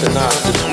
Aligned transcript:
tonight. 0.00 0.69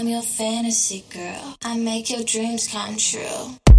I'm 0.00 0.08
your 0.08 0.22
fantasy 0.22 1.04
girl. 1.12 1.56
I 1.62 1.76
make 1.76 2.08
your 2.08 2.24
dreams 2.24 2.66
come 2.68 2.96
true. 2.96 3.69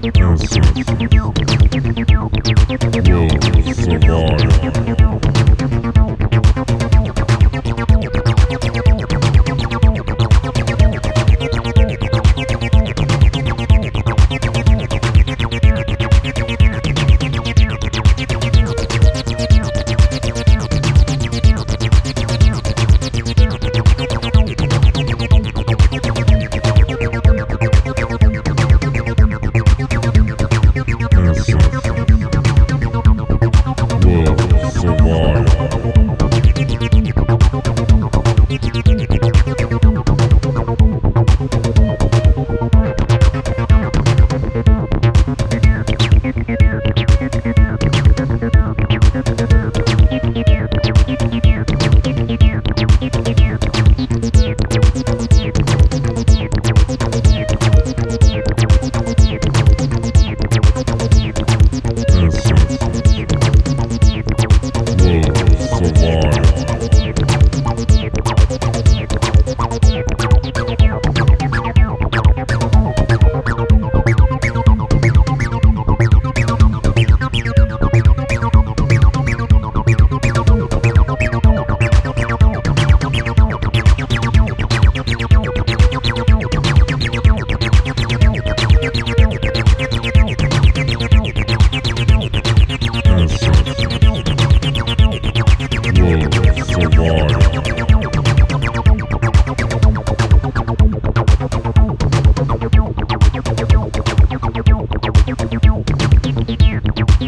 Yes. 0.00 0.58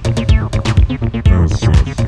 That's 0.03 2.00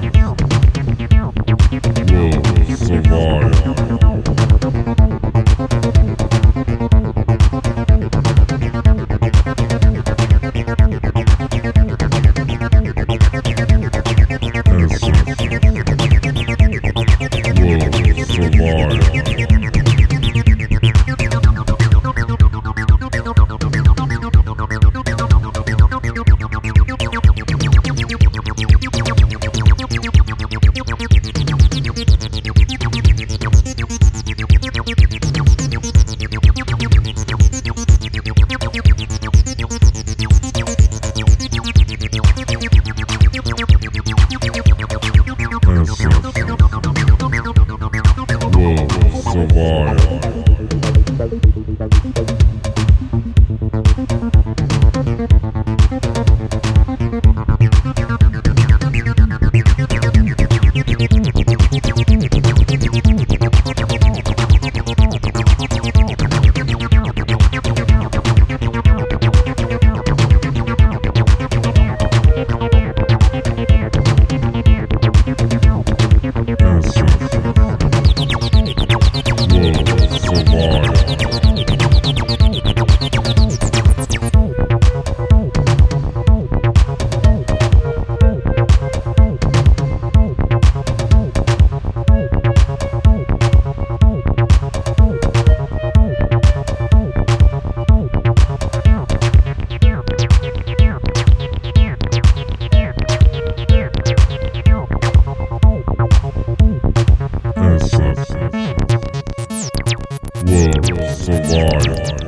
survive. 111.23 112.22